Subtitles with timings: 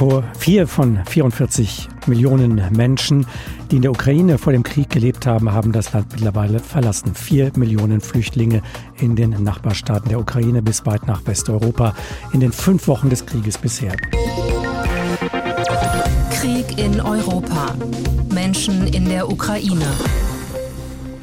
[0.00, 3.26] Vor vier von 44 Millionen Menschen,
[3.70, 7.14] die in der Ukraine vor dem Krieg gelebt haben, haben das Land mittlerweile verlassen.
[7.14, 8.62] Vier Millionen Flüchtlinge
[8.96, 11.94] in den Nachbarstaaten der Ukraine bis weit nach Westeuropa
[12.32, 13.94] in den fünf Wochen des Krieges bisher.
[16.32, 17.74] Krieg in Europa.
[18.32, 19.84] Menschen in der Ukraine.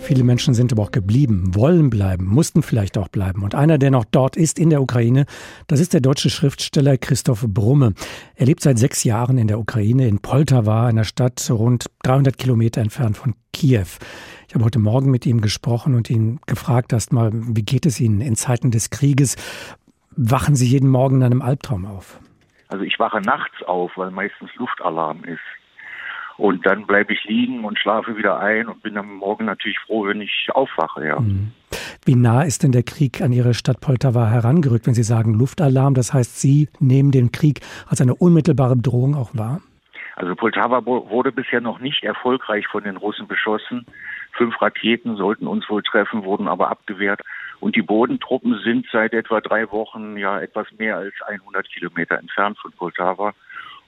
[0.08, 3.44] Viele Menschen sind aber auch geblieben, wollen bleiben, mussten vielleicht auch bleiben.
[3.44, 5.26] Und einer, der noch dort ist in der Ukraine,
[5.68, 7.94] das ist der deutsche Schriftsteller Christoph Brumme.
[8.36, 12.80] Er lebt seit sechs Jahren in der Ukraine, in Poltawa, einer Stadt rund 300 Kilometer
[12.80, 13.98] entfernt von Kiew.
[14.48, 18.22] Ich habe heute Morgen mit ihm gesprochen und ihn gefragt erstmal, wie geht es Ihnen
[18.22, 19.36] in Zeiten des Krieges?
[20.12, 22.18] Wachen Sie jeden Morgen in einem Albtraum auf?
[22.70, 25.42] Also ich wache nachts auf, weil meistens Luftalarm ist.
[26.38, 30.06] Und dann bleibe ich liegen und schlafe wieder ein und bin am Morgen natürlich froh,
[30.06, 31.20] wenn ich aufwache, ja.
[31.20, 31.52] Mhm.
[32.06, 35.94] Wie nah ist denn der Krieg an Ihre Stadt Poltawa herangerückt, wenn Sie sagen Luftalarm?
[35.94, 39.62] Das heißt, Sie nehmen den Krieg als eine unmittelbare Bedrohung auch wahr?
[40.16, 43.86] Also Poltawa wurde bisher noch nicht erfolgreich von den Russen beschossen.
[44.32, 47.22] Fünf Raketen sollten uns wohl treffen, wurden aber abgewehrt.
[47.60, 52.58] Und die Bodentruppen sind seit etwa drei Wochen ja etwas mehr als 100 Kilometer entfernt
[52.60, 53.34] von Poltawa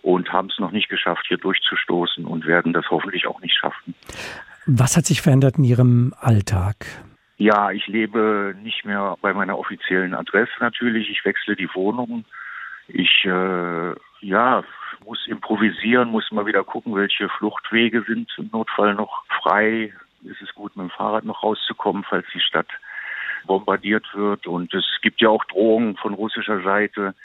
[0.02, 3.96] und haben es noch nicht geschafft, hier durchzustoßen und werden das hoffentlich auch nicht schaffen.
[4.66, 6.86] Was hat sich verändert in Ihrem Alltag?
[7.38, 11.10] Ja, ich lebe nicht mehr bei meiner offiziellen Adresse natürlich.
[11.10, 12.26] Ich wechsle die Wohnung.
[12.88, 14.64] Ich äh, ja,
[15.06, 19.94] muss improvisieren, muss mal wieder gucken, welche Fluchtwege sind im Notfall noch frei.
[20.24, 22.68] Ist es gut, mit dem Fahrrad noch rauszukommen, falls die Stadt
[23.46, 24.46] bombardiert wird.
[24.48, 27.16] Und es gibt ja auch Drohungen von russischer Seite,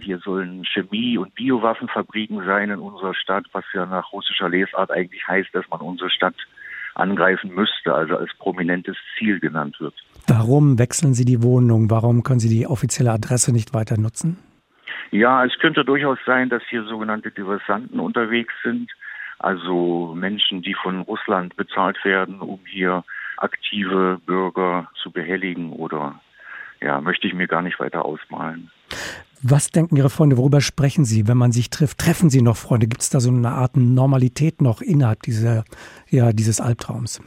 [0.00, 5.26] hier sollen Chemie- und Biowaffenfabriken sein in unserer Stadt, was ja nach russischer Lesart eigentlich
[5.26, 6.36] heißt, dass man unsere Stadt
[6.94, 9.94] angreifen müsste, also als prominentes Ziel genannt wird.
[10.26, 11.90] Warum wechseln Sie die Wohnung?
[11.90, 14.38] Warum können Sie die offizielle Adresse nicht weiter nutzen?
[15.10, 18.90] Ja, es könnte durchaus sein, dass hier sogenannte Diversanten unterwegs sind,
[19.38, 23.04] also Menschen, die von Russland bezahlt werden, um hier
[23.38, 26.20] aktive Bürger zu behelligen oder
[26.80, 28.70] ja, möchte ich mir gar nicht weiter ausmalen.
[29.42, 30.36] Was denken Ihre Freunde?
[30.36, 31.98] Worüber sprechen Sie, wenn man sich trifft?
[31.98, 32.86] Treffen Sie noch Freunde?
[32.86, 35.64] Gibt es da so eine Art Normalität noch innerhalb dieser,
[36.10, 37.22] ja, dieses Albtraums?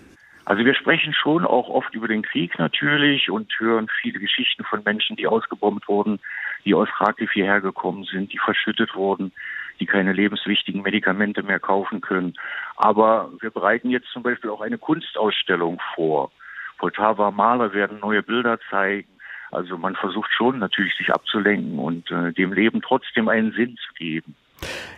[0.46, 4.84] Also wir sprechen schon auch oft über den Krieg natürlich und hören viele Geschichten von
[4.84, 6.20] Menschen, die ausgebombt wurden,
[6.66, 9.32] die aus Kharkiv hierher gekommen sind, die verschüttet wurden,
[9.80, 12.36] die keine lebenswichtigen Medikamente mehr kaufen können.
[12.76, 16.32] Aber wir bereiten jetzt zum Beispiel auch eine Kunstausstellung vor.
[16.78, 19.08] Poltava Maler werden neue Bilder zeigen.
[19.54, 23.94] Also man versucht schon natürlich sich abzulenken und äh, dem Leben trotzdem einen Sinn zu
[23.94, 24.36] geben.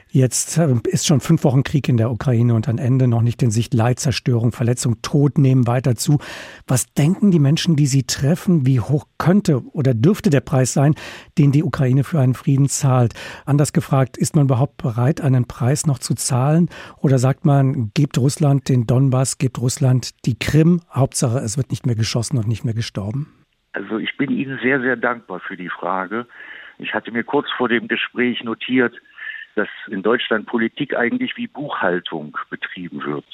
[0.10, 3.44] Jetzt äh, ist schon fünf Wochen Krieg in der Ukraine und ein Ende noch nicht
[3.44, 3.74] in Sicht.
[3.74, 6.20] Leid, Zerstörung, Verletzung, Tod nehmen weiter zu.
[6.68, 8.66] Was denken die Menschen, die Sie treffen?
[8.66, 10.96] Wie hoch könnte oder dürfte der Preis sein,
[11.38, 13.14] den die Ukraine für einen Frieden zahlt?
[13.46, 16.70] Anders gefragt, ist man überhaupt bereit, einen Preis noch zu zahlen?
[17.02, 20.80] Oder sagt man, gebt Russland den Donbass, gebt Russland die Krim?
[20.90, 23.45] Hauptsache, es wird nicht mehr geschossen und nicht mehr gestorben?
[23.76, 26.26] Also ich bin Ihnen sehr, sehr dankbar für die Frage.
[26.78, 28.96] Ich hatte mir kurz vor dem Gespräch notiert,
[29.56, 33.26] dass in Deutschland Politik eigentlich wie Buchhaltung betrieben wird.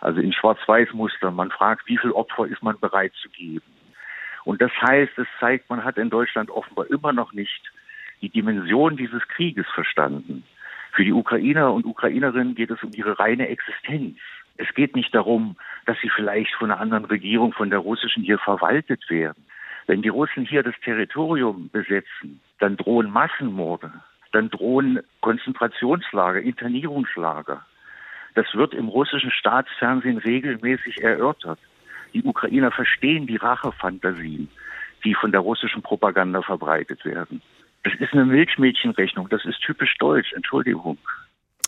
[0.00, 1.34] Also in Schwarz-Weiß-Mustern.
[1.34, 3.64] Man fragt, wie viel Opfer ist man bereit zu geben.
[4.44, 7.72] Und das heißt, es zeigt, man hat in Deutschland offenbar immer noch nicht
[8.20, 10.44] die Dimension dieses Krieges verstanden.
[10.92, 14.18] Für die Ukrainer und Ukrainerinnen geht es um ihre reine Existenz.
[14.58, 15.56] Es geht nicht darum,
[15.86, 19.44] dass sie vielleicht von einer anderen Regierung, von der russischen hier verwaltet werden.
[19.88, 23.90] Wenn die Russen hier das Territorium besetzen, dann drohen Massenmorde,
[24.32, 27.64] dann drohen Konzentrationslager, Internierungslager.
[28.34, 31.58] Das wird im russischen Staatsfernsehen regelmäßig erörtert.
[32.12, 34.50] Die Ukrainer verstehen die Rachefantasien,
[35.04, 37.40] die von der russischen Propaganda verbreitet werden.
[37.82, 40.98] Das ist eine Milchmädchenrechnung, das ist typisch deutsch, Entschuldigung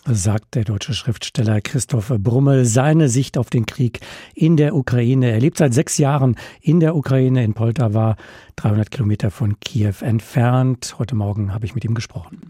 [0.05, 3.99] sagt der deutsche Schriftsteller Christoph Brummel seine Sicht auf den Krieg
[4.33, 5.31] in der Ukraine.
[5.31, 8.15] Er lebt seit sechs Jahren in der Ukraine, in Poltawa,
[8.55, 10.95] 300 Kilometer von Kiew entfernt.
[10.97, 12.41] Heute Morgen habe ich mit ihm gesprochen.